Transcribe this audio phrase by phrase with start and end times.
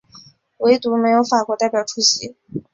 [0.57, 2.35] 惟独没有法国代表出席。